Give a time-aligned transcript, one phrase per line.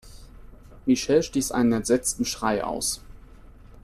[0.87, 3.01] Michelle stieß einen entsetzten Schrei aus.